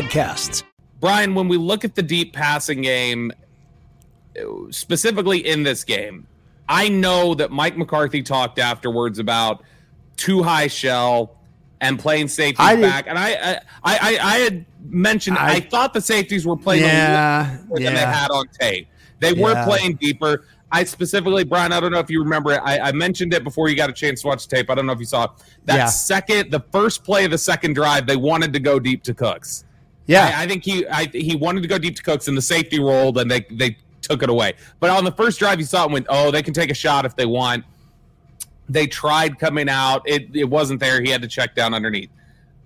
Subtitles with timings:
[0.00, 0.62] podcasts.
[1.00, 3.32] Bryan, when we look at the deep passing game,
[4.70, 6.26] specifically in this game,
[6.68, 9.64] I know that Mike McCarthy talked afterwards about
[10.16, 11.36] two high shell
[11.80, 16.00] and playing safety back, and I, I, I, I had mentioned I, I, thought the
[16.00, 17.86] safeties were playing yeah, a little yeah.
[17.86, 18.86] than they had on tape.
[19.18, 19.42] They yeah.
[19.42, 20.44] were playing deeper.
[20.70, 22.60] I specifically, Bryan, I don't know if you remember it.
[22.62, 24.70] I, I, mentioned it before you got a chance to watch the tape.
[24.70, 25.30] I don't know if you saw it.
[25.64, 25.86] That yeah.
[25.86, 29.64] second, the first play of the second drive, they wanted to go deep to Cooks.
[30.10, 32.42] Yeah, I, I think he I, he wanted to go deep to Cooks in the
[32.42, 34.54] safety rolled, and they they took it away.
[34.80, 37.04] But on the first drive, you saw it went, oh, they can take a shot
[37.04, 37.64] if they want.
[38.68, 41.00] They tried coming out, it it wasn't there.
[41.00, 42.10] He had to check down underneath.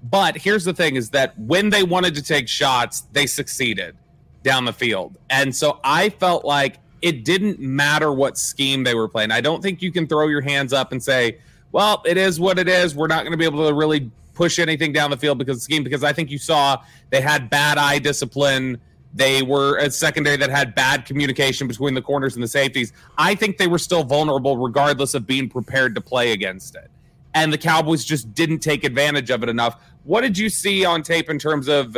[0.03, 3.95] But here's the thing: is that when they wanted to take shots, they succeeded
[4.43, 9.09] down the field, and so I felt like it didn't matter what scheme they were
[9.09, 9.31] playing.
[9.31, 11.39] I don't think you can throw your hands up and say,
[11.73, 12.95] "Well, it is what it is.
[12.95, 15.61] We're not going to be able to really push anything down the field because of
[15.61, 15.85] the scheme.
[15.85, 18.81] Because I think you saw they had bad eye discipline.
[19.15, 22.93] They were a secondary that had bad communication between the corners and the safeties.
[23.17, 26.91] I think they were still vulnerable regardless of being prepared to play against it.
[27.35, 29.81] And the Cowboys just didn't take advantage of it enough.
[30.05, 31.97] What did you see on tape in terms of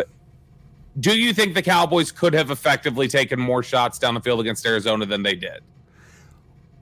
[0.98, 4.64] do you think the Cowboys could have effectively taken more shots down the field against
[4.64, 5.61] Arizona than they did?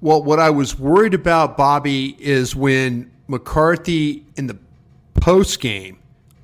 [0.00, 4.58] Well, what I was worried about, Bobby, is when McCarthy in the
[5.24, 5.96] post game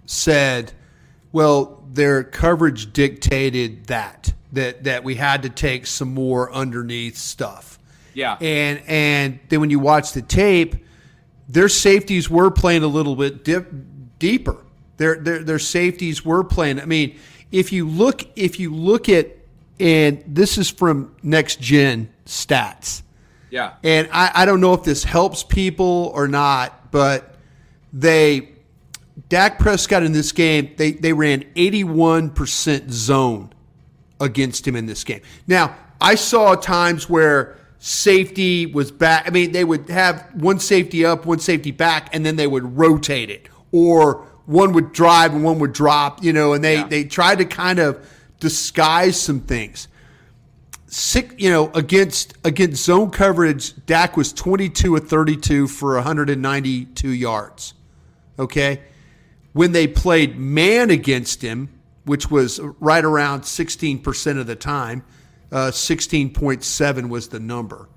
[0.06, 0.72] said,
[1.32, 7.78] well, their coverage dictated that that that we had to take some more underneath stuff.
[8.14, 8.38] Yeah.
[8.40, 10.76] And and then when you watch the tape,
[11.46, 13.70] their safeties were playing a little bit dip,
[14.18, 14.56] deeper.
[14.96, 16.80] Their, their their safeties were playing.
[16.80, 17.18] I mean,
[17.52, 19.26] if you look if you look at
[19.78, 23.02] and this is from next gen stats.
[23.50, 23.74] Yeah.
[23.84, 27.34] And I, I don't know if this helps people or not, but
[27.92, 28.48] they
[29.30, 33.52] Dak Prescott in this game, they, they ran 81% zone
[34.20, 35.22] against him in this game.
[35.46, 39.28] Now, I saw times where safety was back.
[39.28, 42.76] I mean, they would have one safety up, one safety back, and then they would
[42.76, 43.48] rotate it.
[43.70, 46.88] Or one would drive and one would drop, you know, and they, yeah.
[46.88, 48.04] they tried to kind of
[48.40, 49.86] disguise some things.
[50.88, 57.74] Six, you know, against against zone coverage, Dak was 22 of 32 for 192 yards.
[58.36, 58.80] Okay
[59.52, 61.68] when they played man against him,
[62.04, 65.04] which was right around 16% of the time,
[65.52, 67.88] uh, 16.7 was the number.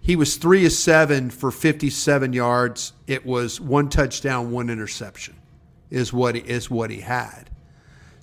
[0.00, 2.92] He was three of seven for 57 yards.
[3.06, 5.36] It was one touchdown, one interception,
[5.90, 7.50] is what he, is what he had.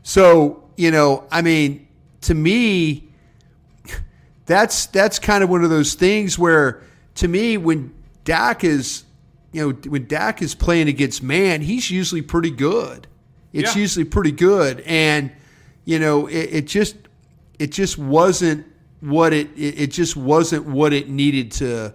[0.02, 1.88] So you know, I mean,
[2.22, 3.10] to me,
[4.46, 6.82] that's that's kind of one of those things where,
[7.16, 7.94] to me, when
[8.24, 9.04] Dak is
[9.52, 13.08] you know, when Dak is playing against man, he's usually pretty good.
[13.54, 13.82] It's yeah.
[13.82, 15.32] usually pretty good, and
[15.86, 16.98] you know, it, it, just
[17.58, 18.68] it just wasn't
[19.00, 21.94] what it, it it just wasn't what it needed to.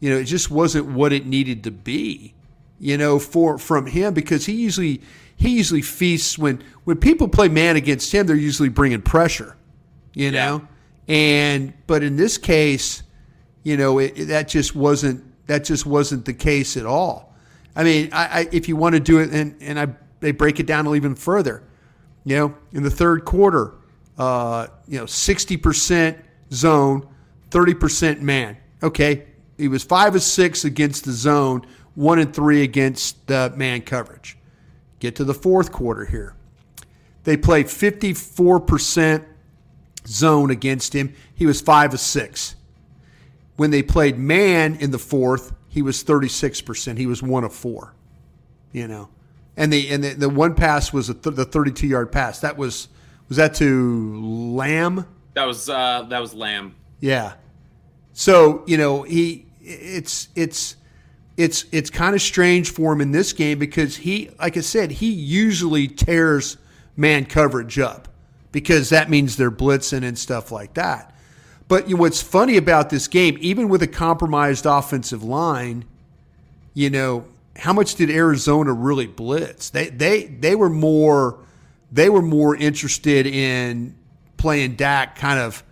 [0.00, 2.34] You know, it just wasn't what it needed to be.
[2.78, 5.00] You know, for from him because he usually
[5.36, 9.56] he usually feasts when when people play man against him, they're usually bringing pressure.
[10.14, 10.68] You know,
[11.08, 11.14] yeah.
[11.14, 13.02] and but in this case,
[13.62, 17.34] you know, it, that just wasn't that just wasn't the case at all.
[17.74, 19.88] I mean, I, I, if you want to do it, and, and I,
[20.20, 21.62] they break it down even further,
[22.24, 23.74] you know, in the third quarter,
[24.18, 26.18] uh, you know, 60%
[26.52, 27.08] zone,
[27.50, 28.56] 30% man.
[28.82, 29.26] Okay.
[29.56, 34.36] He was five of six against the zone, one and three against the man coverage.
[34.98, 36.34] Get to the fourth quarter here.
[37.24, 39.24] They played 54%
[40.06, 41.14] zone against him.
[41.34, 42.56] He was five of six.
[43.62, 46.98] When they played man in the fourth, he was 36%.
[46.98, 47.94] He was one of four,
[48.72, 49.08] you know.
[49.56, 52.40] And the and the, the one pass was th- the 32 yard pass.
[52.40, 52.88] That was
[53.28, 55.06] was that to Lamb?
[55.34, 56.74] That was uh, that was Lamb.
[56.98, 57.34] Yeah.
[58.14, 60.74] So you know he it's it's
[61.36, 64.90] it's it's kind of strange for him in this game because he like I said
[64.90, 66.56] he usually tears
[66.96, 68.08] man coverage up
[68.50, 71.11] because that means they're blitzing and stuff like that.
[71.72, 75.86] But you know, what's funny about this game, even with a compromised offensive line,
[76.74, 77.24] you know,
[77.56, 79.70] how much did Arizona really blitz?
[79.70, 81.38] They they they were more
[81.90, 83.94] they were more interested in
[84.36, 85.64] playing Dak kind of,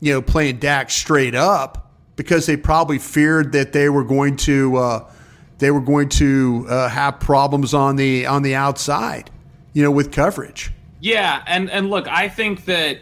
[0.00, 4.76] you know, playing Dak straight up because they probably feared that they were going to
[4.76, 5.10] uh,
[5.56, 9.30] they were going to uh, have problems on the on the outside,
[9.72, 10.70] you know, with coverage.
[11.00, 12.98] Yeah, and and look, I think that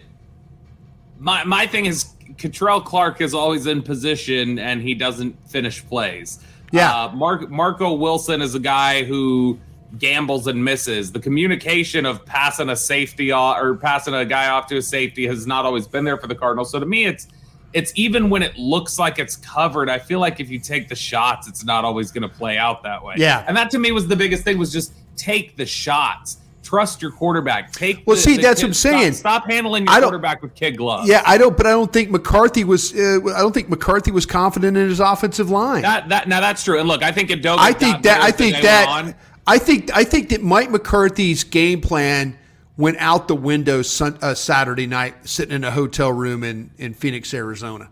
[1.18, 6.38] my my thing is Kei'Trel Clark is always in position and he doesn't finish plays.
[6.72, 9.58] Yeah, uh, Mark Marco Wilson is a guy who
[9.98, 11.10] gambles and misses.
[11.12, 15.26] The communication of passing a safety off, or passing a guy off to a safety
[15.26, 16.70] has not always been there for the Cardinals.
[16.70, 17.28] So to me, it's
[17.72, 19.90] it's even when it looks like it's covered.
[19.90, 22.82] I feel like if you take the shots, it's not always going to play out
[22.82, 23.14] that way.
[23.16, 26.38] Yeah, and that to me was the biggest thing was just take the shots.
[26.68, 27.72] Trust your quarterback.
[27.72, 28.14] Take well.
[28.14, 29.12] The, see, the that's kid, what I'm saying.
[29.14, 31.08] Stop, stop handling your quarterback with kid gloves.
[31.08, 31.56] Yeah, I don't.
[31.56, 32.94] But I don't think McCarthy was.
[32.94, 35.80] Uh, I don't think McCarthy was confident in his offensive line.
[35.80, 36.78] That, that now that's true.
[36.78, 38.20] And look, I think Edoga I think that.
[38.20, 39.14] I think that.
[39.46, 42.36] I think I think that Mike McCarthy's game plan
[42.76, 46.92] went out the window sun, uh, Saturday night, sitting in a hotel room in in
[46.92, 47.88] Phoenix, Arizona.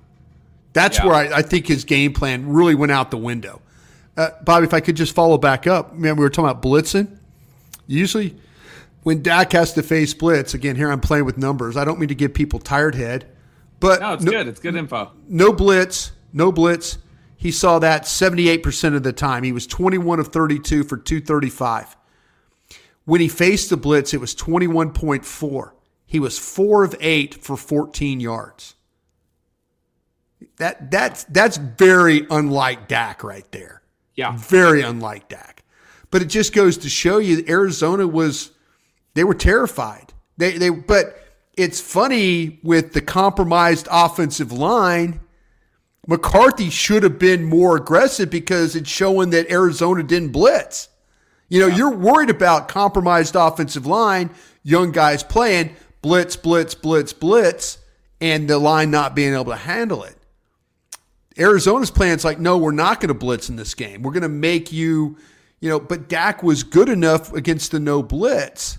[0.75, 1.07] That's Yeah.
[1.07, 3.63] where I, I think his game plan really went out the window.
[4.19, 7.09] Uh, Bobby, if I could just follow back up, man, we were talking about blitzing.
[7.87, 8.37] Usually,
[9.07, 11.77] when Dak has to face blitz, again, here I'm playing with numbers.
[11.77, 13.25] I don't mean to give people tired head,
[13.79, 14.49] but No, it's good.
[14.49, 15.13] It's good info.
[15.29, 16.99] no blitz, no blitz.
[17.37, 19.45] He saw that 78% of the time.
[19.45, 21.97] He was 21 of 32 for 235.
[23.05, 25.71] When he faced the blitz, it was 21.4.
[26.05, 28.75] He was 4 of 8 for 14 yards.
[30.57, 33.83] That that's that's very unlike Dak right there.
[34.17, 34.37] Yeah.
[34.37, 35.63] Very unlike Dak.
[36.11, 38.51] But it just goes to show you Arizona was
[39.17, 40.13] they were terrified.
[40.37, 41.19] They they but
[41.57, 45.21] it's funny with the compromised offensive line.
[46.07, 50.89] McCarthy should have been more aggressive because it's showing that Arizona didn't blitz.
[51.49, 54.31] You know, you're worried about compromised offensive line,
[54.63, 57.79] young guys playing blitz, blitz, blitz, blitz,
[58.21, 60.17] and the line not being able to handle it.
[61.39, 64.03] Arizona's plan's like, no, we're not going to blitz in this game.
[64.03, 65.17] We're going to make you,
[65.61, 68.79] you know, but Dak was good enough against the no blitz.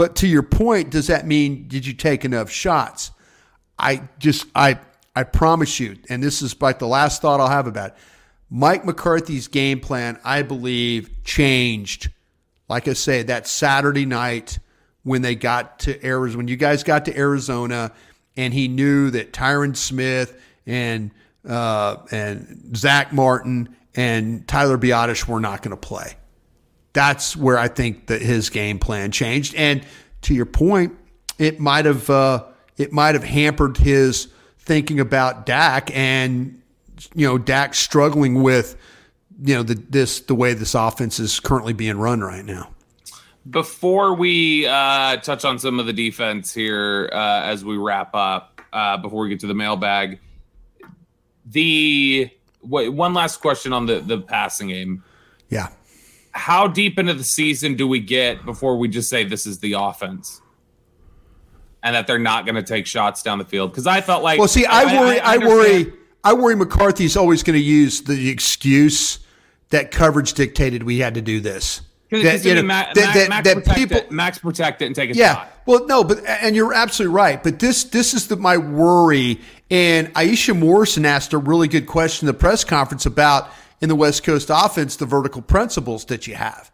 [0.00, 3.10] But to your point, does that mean did you take enough shots?
[3.78, 4.78] I just I
[5.14, 7.96] I promise you, and this is like the last thought I'll have about it.
[8.48, 12.08] Mike McCarthy's game plan, I believe, changed.
[12.66, 14.58] Like I say, that Saturday night
[15.02, 17.92] when they got to Arizona, when you guys got to Arizona,
[18.38, 21.10] and he knew that Tyron Smith and
[21.46, 26.16] uh, and Zach Martin and Tyler Biadasz were not going to play.
[26.92, 29.54] That's where I think that his game plan changed.
[29.54, 29.86] And
[30.22, 30.96] to your point,
[31.38, 32.44] it might have uh,
[32.76, 34.28] it might have hampered his
[34.58, 36.60] thinking about Dak and
[37.14, 38.76] you know Dak struggling with
[39.42, 42.70] you know the this the way this offense is currently being run right now.
[43.48, 48.60] Before we uh, touch on some of the defense here, uh, as we wrap up,
[48.72, 50.20] uh, before we get to the mailbag,
[51.46, 52.30] the
[52.62, 55.02] wait, one last question on the the passing game.
[55.48, 55.68] Yeah.
[56.32, 59.72] How deep into the season do we get before we just say this is the
[59.74, 60.40] offense?
[61.82, 64.38] And that they're not going to take shots down the field because I felt like.
[64.38, 65.18] Well, see, I worry.
[65.18, 65.92] I, understand- worry.
[66.22, 66.54] I worry.
[66.54, 69.18] McCarthy's always going to use the excuse
[69.70, 71.80] that coverage dictated we had to do this.
[72.10, 75.10] That, you know, Max, that- that- Max, that people- it, Max protect it and take
[75.10, 75.34] a Yeah.
[75.34, 75.52] shot.
[75.66, 77.40] Well, no, but and you're absolutely right.
[77.42, 79.40] But this this is the, my worry.
[79.70, 83.48] And Aisha Morrison asked a really good question in the press conference about
[83.80, 86.70] in the West Coast offense the vertical principles that you have,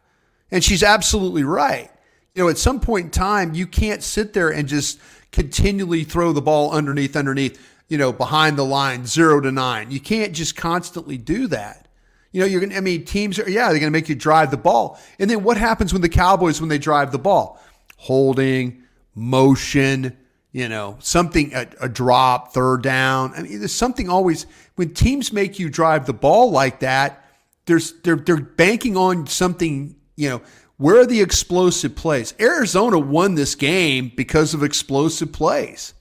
[0.51, 1.91] and she's absolutely right.
[2.35, 5.01] You know, at some point in time, you can't sit there and just
[5.33, 7.59] continually throw the ball underneath, underneath.
[7.89, 9.93] You know, behind the line, zero to nine.
[9.93, 11.87] You can't just constantly do that.
[12.33, 14.17] You know, you're going to, I mean, teams are, yeah, they're going to make you
[14.17, 14.99] drive the ball.
[15.21, 17.63] And then what happens when the Cowboys, when they drive the ball?
[17.97, 18.83] Holding,
[19.15, 20.17] motion,
[20.51, 23.33] you know, something, a, a drop, third down.
[23.37, 24.47] I mean, there's something always,
[24.77, 27.25] when teams make you drive the ball like that,
[27.67, 30.43] there's, they're, they're banking on something, you know,
[30.77, 32.35] where are the explosive plays?
[32.39, 35.95] Arizona won this game because of explosive plays.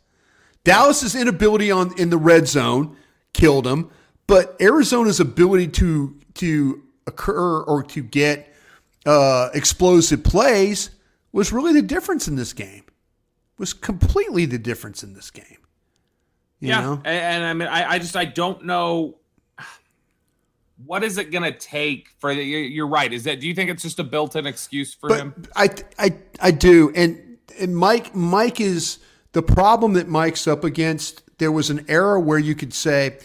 [0.66, 2.98] Dallas's inability on in the red zone
[3.34, 3.90] killed them,
[4.28, 8.54] but Arizona's ability to to occur or to get
[9.06, 10.90] uh, explosive plays
[11.32, 12.84] was really the difference in this game.
[13.58, 15.65] Was completely the difference in this game.
[16.60, 17.02] Yeah, know?
[17.04, 19.18] and, and I mean, I, I just I don't know
[20.84, 22.44] what is it going to take for the.
[22.44, 23.12] You're, you're right.
[23.12, 23.40] Is that?
[23.40, 25.46] Do you think it's just a built-in excuse for but him?
[25.56, 26.92] I, I, I do.
[26.96, 29.00] And, and Mike, Mike is
[29.32, 31.24] the problem that Mike's up against.
[31.38, 33.20] There was an era where you could say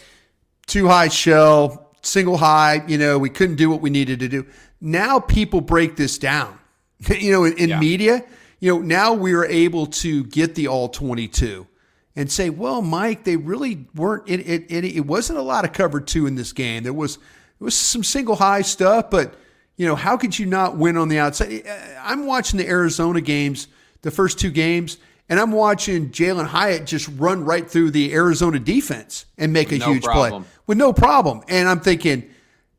[0.67, 4.45] two high shell, single high, you know, we couldn't do what we needed to do.
[4.79, 6.57] Now people break this down.
[7.19, 7.79] you know, in, in Yeah.
[7.79, 8.23] media,
[8.59, 11.67] you know, now we are able to get the all 22
[12.15, 14.27] and say, well, Mike, they really weren't.
[14.27, 16.83] It it, it, it wasn't a lot of cover two in this game.
[16.83, 19.35] There was it was some single high stuff, but
[19.77, 21.63] you know, how could you not win on the outside?
[22.01, 23.67] I'm watching the Arizona games,
[24.01, 24.97] the first two games,
[25.29, 29.77] and I'm watching Jalin Hyatt just run right through the Arizona defense and make a
[29.77, 30.43] no huge problem.
[30.43, 31.41] play with no problem.
[31.47, 32.29] And I'm thinking,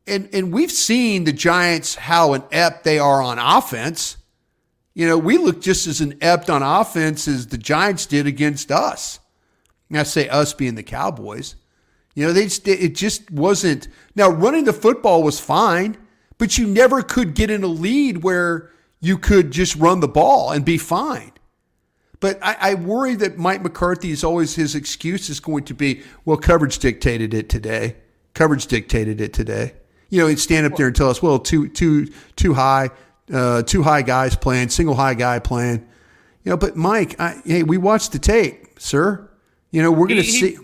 [0.07, 4.19] and and we've seen the Giants how inept they are on offense.
[4.95, 9.19] You know, we look just as inept on offense as the Giants did against us.
[9.99, 11.57] I say us being the Cowboys.
[12.15, 13.89] You know, they just, it just wasn't.
[14.15, 15.97] Now, running the football was fine,
[16.39, 18.71] but you never could get in a lead where
[19.01, 21.33] you could just run the ball and be fine.
[22.21, 26.03] But I, I worry that Mike McCarthy is always his excuse is going to be,
[26.25, 27.97] well, coverage dictated it today.
[28.35, 29.75] Coverage dictated it today.
[30.09, 32.91] You know, he'd stand up there and tell us, well, too too too high,
[33.33, 35.81] uh, two high guys playing, single high guy playing.
[36.45, 39.29] You know, but Mike, I, hey, we watched the tape, sir.
[39.73, 40.57] You know, we're going to see.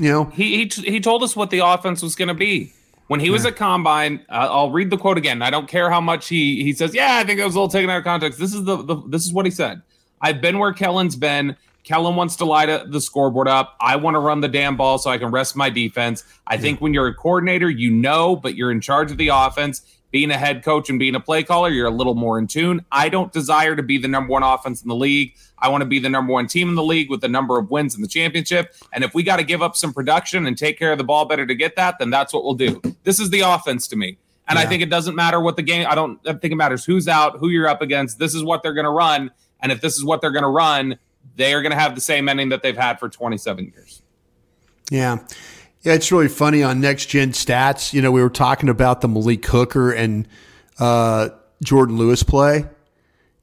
[0.00, 2.72] You know, He he, he told us what the offense was going to be.
[3.06, 5.42] When he was at combine, uh, I'll read the quote again.
[5.42, 6.94] I don't care how much he he says.
[6.94, 8.38] Yeah, I think it was a little taken out of context.
[8.38, 9.82] This is the, the this is what he said.
[10.20, 11.56] I've been where Kellen's been.
[11.84, 13.76] Kellen wants to light the scoreboard up.
[13.78, 16.24] I want to run the damn ball so I can rest my defense.
[16.46, 19.82] I think when you're a coordinator, you know, but you're in charge of the offense.
[20.14, 22.84] Being a head coach and being a play caller, you're a little more in tune.
[22.92, 25.34] I don't desire to be the number one offense in the league.
[25.58, 27.68] I want to be the number one team in the league with the number of
[27.68, 28.76] wins in the championship.
[28.92, 31.24] And if we got to give up some production and take care of the ball
[31.24, 32.80] better to get that, then that's what we'll do.
[33.02, 34.16] This is the offense to me.
[34.46, 35.84] And I think it doesn't matter what the game.
[35.90, 38.20] I don't I think it matters who's out, who you're up against.
[38.20, 40.48] This is what they're going to run, and if this is what they're going to
[40.48, 40.96] run,
[41.34, 44.00] they are going to have the same ending that they've had for 27 years.
[44.92, 45.26] Yeah.
[45.84, 47.92] Yeah, it's really funny on next gen stats.
[47.92, 50.26] You know, we were talking about the Malik Hooker and
[50.78, 51.28] uh,
[51.64, 52.64] Jourdan Lewis play.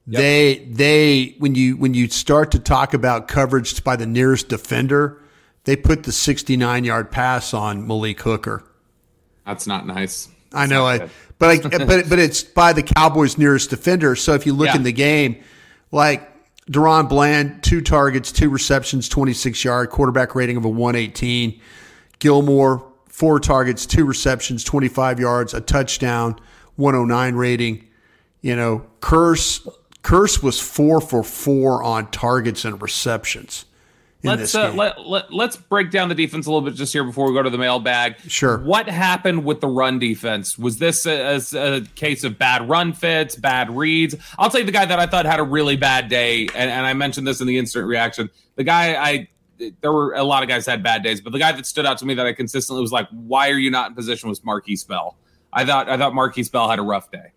[0.04, 5.22] They they when you when you start to talk about coverage by the nearest defender,
[5.62, 8.64] they put the 69 yard pass on Malik Hooker.
[9.46, 10.28] That's not nice.
[10.52, 11.08] I know, I,
[11.38, 14.16] but I, but but it's by the Cowboys' nearest defender.
[14.16, 14.76] So if you look Yeah.
[14.76, 15.36] in the game,
[15.92, 16.28] like
[16.66, 21.60] DaRon Bland, two targets, two receptions, twenty six yard, quarterback rating of a one eighteen.
[22.22, 26.38] Gilmore, four targets, two receptions, twenty five yards, a touchdown,
[26.76, 27.88] one oh nine rating.
[28.42, 29.68] You know, Kearse
[30.04, 33.64] Kearse was four for four on targets and receptions.
[34.22, 34.76] In Let's this uh, game.
[34.76, 37.42] let, let let's break down the defense a little bit just here before we go
[37.42, 38.18] to the mailbag.
[38.28, 38.58] Sure.
[38.58, 40.56] What happened with the run defense?
[40.56, 44.14] Was this a, a, a case of bad run fits, bad reads?
[44.38, 46.86] I'll tell you the guy that I thought had a really bad day, and, and
[46.86, 48.30] I mentioned this in the instant reaction.
[48.54, 51.52] The guy I there were a lot of guys had bad days, but the guy
[51.52, 53.94] that stood out to me that I consistently was like, why are you not in
[53.94, 55.16] position was Markquese Bell.
[55.52, 57.32] I thought I thought Markquese Bell had a rough day.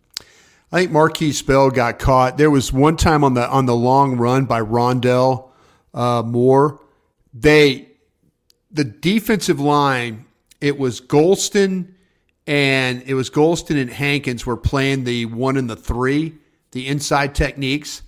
[0.72, 2.38] I think Markquese Bell got caught.
[2.38, 5.50] There was one time on the on the long run by Rondale
[5.94, 6.80] uh, Moore.
[7.34, 7.90] They
[8.72, 10.26] the defensive line.
[10.62, 11.94] It was Golston
[12.48, 16.36] and it was Golston and Hankins were playing the one and the three,
[16.72, 18.04] the inside techniques,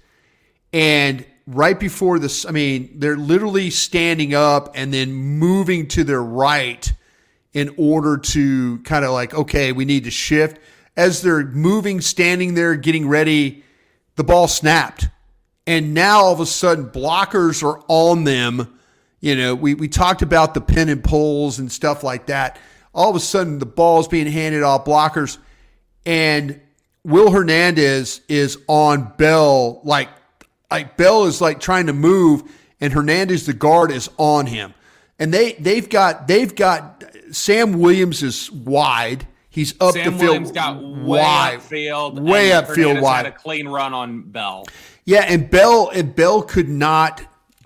[0.71, 6.21] and right before this, I mean, they're literally standing up and then moving to their
[6.21, 6.91] right
[7.53, 10.59] in order to kind of like, okay, we need to shift.
[10.95, 13.63] As they're moving, standing there, getting ready,
[14.15, 15.07] the ball snapped.
[15.65, 18.77] And now all of a sudden, blockers are on them.
[19.19, 22.59] You know, we, we talked about the pin and pulls and stuff like that.
[22.93, 25.37] All of a sudden, the ball's being handed off blockers.
[26.05, 26.61] And
[27.03, 30.09] Will Hernandez is on Bell, like,
[30.69, 32.43] like Bell is like trying to move,
[32.79, 34.73] and Hernandez, the guard, is on him.
[35.19, 39.27] And they they've got they've got Sam Williams is wide.
[39.49, 43.25] He's up Sam the field Sam Williams got way wide, upfield, way upfield Hernandez wide.
[43.25, 44.65] Had a clean run on Bell.
[45.05, 47.23] Yeah, and Bell and Bell could not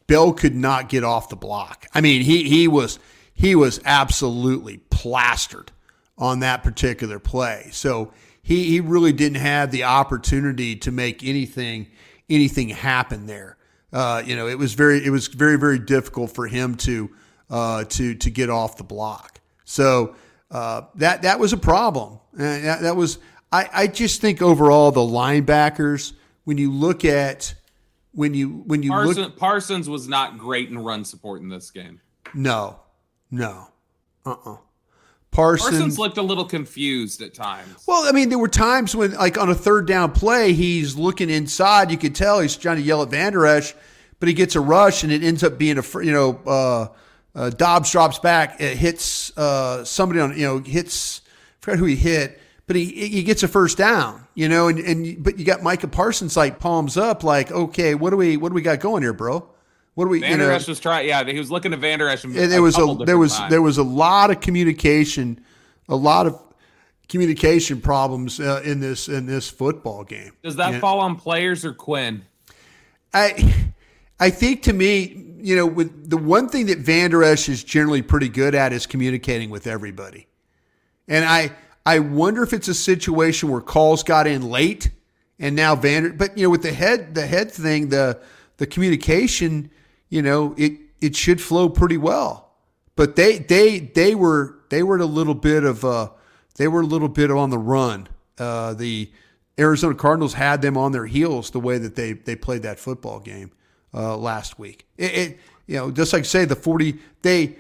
[0.08, 1.88] Bell could not get off the block.
[1.94, 3.00] I mean, he he was
[3.34, 5.72] he was absolutely plastered
[6.18, 7.70] on that particular play.
[7.72, 11.88] So he he really didn't have the opportunity to make anything
[12.32, 13.58] anything happen there.
[13.94, 17.12] Uh, you know, it was very it was very very difficult for him to
[17.50, 19.40] uh, to to get off the block.
[19.66, 20.16] So
[20.50, 22.20] uh, that that was a problem.
[22.38, 23.20] And that, that was
[23.52, 26.14] I, I just think overall the linebackers
[26.46, 27.54] when you look at
[28.14, 31.70] when you when you Parsons, look Parsons was not great in run support in this
[31.72, 32.00] game.
[32.34, 32.80] no
[33.30, 33.68] no
[34.26, 34.58] uh uh
[35.32, 37.84] Parsons, Parsons looked a little confused at times.
[37.88, 41.30] Well, I mean, there were times when, like on a third down play, he's looking
[41.30, 41.90] inside.
[41.90, 43.74] You could tell he's trying to yell at Vander Esch,
[44.20, 46.88] but he gets a rush, and it ends up being a you know uh,
[47.34, 51.22] uh, Dobbs drops back, it hits uh, somebody on you know hits.
[51.26, 54.68] I forgot who he hit, but but he he gets a first down, you know,
[54.68, 58.38] and, and but you got Micah Parsons like palms up, like, okay, what do we
[58.38, 59.48] what do we got going here, bro?
[60.02, 60.28] What do we?
[60.28, 61.08] You know, Esch was trying.
[61.08, 62.24] Yeah, he was looking at Vander Esch.
[62.24, 65.46] and there was a there was there was a lot of communication,
[65.88, 66.42] a lot of
[67.08, 70.32] communication problems uh, in this in this football game.
[70.42, 70.80] Does that know?
[70.80, 72.24] fall on players or Quinn?
[73.14, 73.54] I
[74.20, 78.02] I think to me, you know, with the one thing that Vander Esch is generally
[78.02, 80.26] pretty good at is communicating with everybody.
[81.08, 81.52] And I
[81.86, 84.90] I wonder if it's a situation where calls got in late
[85.38, 88.20] and now Vander but you know, with the head the head thing, the
[88.58, 89.70] the communication,
[90.12, 92.52] you know, it it should flow pretty well.
[92.96, 96.10] But they they they were they were a little bit of uh
[96.58, 98.08] they were a little bit on the run.
[98.38, 99.12] Uh the
[99.58, 103.20] Arizona Cardinals had them on their heels the way that they they played that football
[103.20, 103.52] game
[103.94, 104.86] uh, last week.
[104.98, 107.56] It, it you know just like say the forty they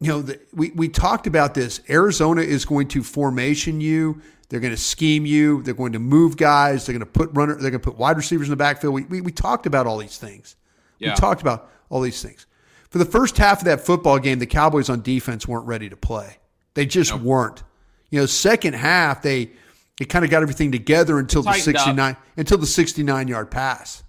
[0.00, 1.80] you know the, we we talked about this.
[1.88, 4.20] Arizona is going to formation you.
[4.50, 5.62] They're going to scheme you.
[5.62, 6.84] They're going to move guys.
[6.84, 7.54] They're going to put runner.
[7.54, 8.94] They're going to put wide receivers in the backfield.
[8.94, 10.56] We we, we talked about all these things.
[11.00, 11.10] Yeah.
[11.10, 12.46] We talked about all these things.
[12.90, 15.96] For the first half of that football game, the Cowboys on defense weren't ready to
[15.96, 16.38] play.
[16.74, 17.62] They just weren't.
[18.10, 19.50] You know, second half they
[19.98, 21.82] they kind of got everything together until the Tightened up.
[21.82, 24.02] 69 until the 69 yard pass.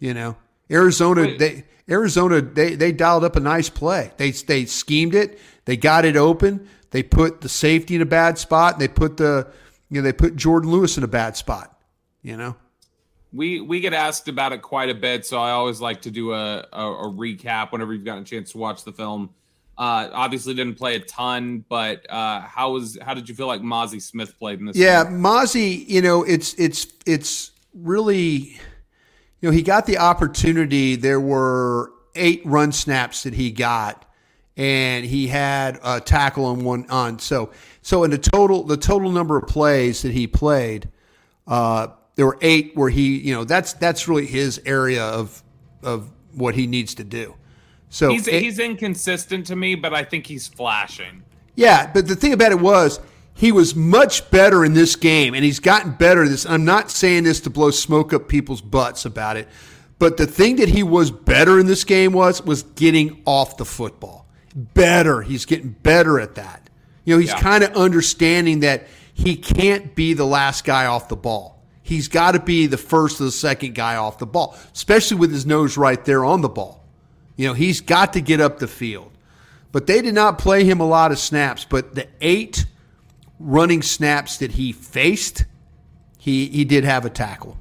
[0.00, 0.36] You know,
[0.70, 1.38] Arizona Wait.
[1.38, 4.12] they Arizona they they dialed up a nice play.
[4.16, 5.38] They they schemed it.
[5.64, 6.68] They got it open.
[6.90, 8.74] They put the safety in a bad spot.
[8.74, 9.48] And they put the
[9.88, 11.76] you know they put Jourdan Lewis in a bad spot.
[12.22, 12.56] You know.
[13.32, 16.32] We we get asked about it quite a bit, so I always like to do
[16.32, 19.30] a, a, a recap whenever you've gotten a chance to watch the film.
[19.78, 23.60] Uh, obviously, didn't play a ton, but uh, how was how did you feel like
[23.60, 24.76] Mazi Smith played in this?
[24.76, 25.22] Yeah, game?
[25.22, 28.58] Mazi, you know, it's it's it's really
[29.40, 30.96] you know, he got the opportunity.
[30.96, 34.04] There were eight run snaps that he got
[34.56, 37.18] and he had a tackle on one on.
[37.18, 37.50] So
[37.82, 40.90] so in the total the total number of plays that he played,
[41.46, 41.88] uh,
[42.20, 45.42] there were eight where he, you know, that's that's really his area of
[45.82, 47.34] of what he needs to do.
[47.88, 51.22] So he's it- he's inconsistent to me, but I think he's flashing.
[51.54, 53.00] yeah, but the thing about it was
[53.32, 56.24] he was much better in this game, and he's gotten better.
[56.24, 59.48] at This I'm not saying this to blow smoke up people's butts about it,
[59.98, 63.64] but the thing that he was better in this game was was getting off the
[63.64, 64.26] football.
[64.54, 66.68] Better, he's getting better at that.
[67.06, 67.40] You know, he's Yeah.
[67.40, 71.56] kind of understanding that he can't be the last guy off the ball.
[71.82, 75.32] He's got to be the first or the second guy off the ball, especially with
[75.32, 76.84] his nose right there on the ball.
[77.36, 79.10] You know, he's got to get up the field.
[79.72, 81.64] But they did not play him a lot of snaps.
[81.68, 82.66] But the eight
[83.38, 85.44] running snaps that he faced,
[86.18, 87.56] he he did have a tackle.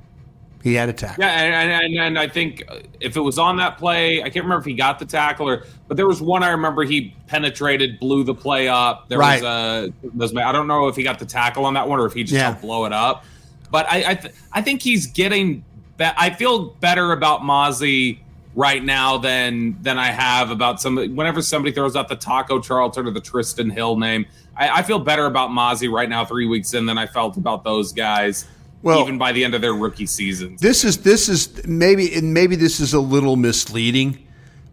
[0.61, 1.23] He had a tackle.
[1.23, 2.65] Yeah, and, and, and I think
[2.99, 5.63] if it was on that play, I can't remember if he got the tackle or,
[5.87, 9.07] but there was one I remember he penetrated, blew the play up.
[9.07, 9.41] There Right.
[9.41, 12.13] was a, I don't know if he got the tackle on that one or if
[12.13, 12.47] he just Yeah.
[12.47, 13.23] helped blow it up.
[13.71, 15.63] But I, I, th- I think he's getting.
[15.97, 18.19] Be- I feel better about Mazi
[18.55, 20.95] right now than than I have about some.
[21.15, 24.25] Whenever somebody throws out the Taco Charlton or the Trysten Hill name,
[24.57, 27.63] I, I feel better about Mazi right now, three weeks in, than I felt about
[27.63, 28.45] those guys.
[28.81, 30.61] Well- even by the end of their rookie seasons.
[30.61, 34.25] This is this is maybe and maybe this is a little misleading,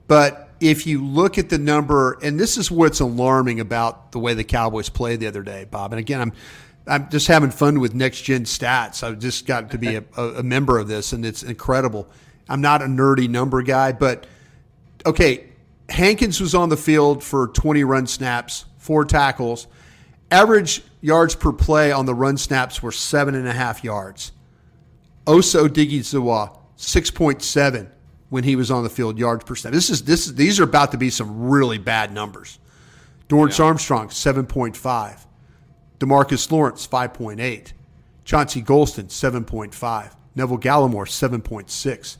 [0.06, 4.32] but if you look at the number, and this is what's alarming about the way
[4.32, 5.92] the Cowboys played the other day, Bob.
[5.92, 6.32] And again, I'm
[6.86, 9.02] I'm just having fun with next gen stats.
[9.02, 12.08] I've just got to be a, a, member of this, and it's incredible.
[12.48, 14.26] I'm not a nerdy number guy, but
[15.04, 15.48] okay,
[15.88, 19.66] Hankins was on the field for 20 run snaps, four tackles.
[20.30, 24.32] Average yards per play on the run snaps were seven and a half yards.
[25.26, 27.88] Osa Odighizuwa, 6.7
[28.28, 29.72] when he was on the field yards per snap.
[29.72, 32.58] This is this is, these are about to be some really bad numbers.
[33.28, 35.25] Dorance Armstrong, 7.5.
[35.98, 37.72] Demarcus Lawrence, 5.8.
[38.24, 40.14] Chauncey Golston, 7.5.
[40.34, 42.16] Neville Gallimore, 7.6.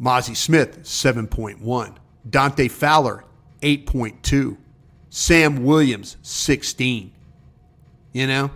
[0.00, 1.96] Mazi Smith, 7.1.
[2.28, 3.24] Dante Fowler,
[3.62, 4.56] 8.2.
[5.10, 7.12] Sam Williams, 16.
[8.12, 8.50] You know?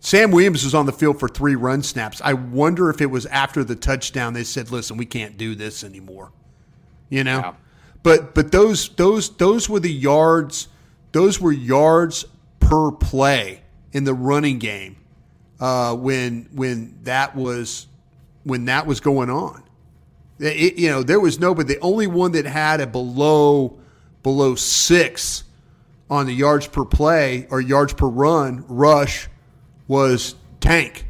[0.00, 2.20] Sam Williams was on the field for three run snaps.
[2.22, 5.82] I wonder if it was after the touchdown they said, "Listen, we can't do this
[5.82, 6.30] anymore."
[7.08, 7.52] You know, Yeah.
[8.02, 10.68] but but those those those were the yards.
[11.12, 12.26] Those were yards
[12.68, 13.60] per play
[13.92, 14.96] in the running game
[15.60, 17.86] uh, when when that was
[18.44, 19.62] when that was going on.
[20.38, 23.78] It- you know, there was no, but the only one that had a below
[24.22, 25.44] below six
[26.10, 29.28] on the yards per play or yards per run rush
[29.88, 31.06] was Tank.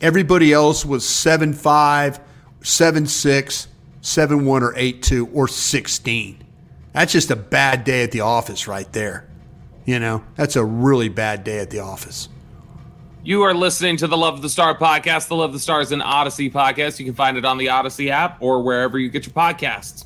[0.00, 2.20] Everybody else was 7 5,
[2.62, 3.68] 7 6,
[4.02, 6.44] 7 1, or 8 2, or 16.
[6.92, 9.26] That's just a bad day at the office right there.
[9.86, 12.28] You know, that's a really bad day at the office.
[13.22, 15.92] You are listening to the Love of the Star podcast, the Love of the Stars
[15.92, 16.98] and Audacy podcast.
[16.98, 20.04] You can find it on the Audacy app or wherever you get your podcasts.